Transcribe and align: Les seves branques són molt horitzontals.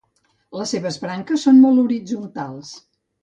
Les 0.59 0.71
seves 0.75 0.97
branques 1.03 1.45
són 1.47 1.61
molt 1.65 1.83
horitzontals. 1.83 2.73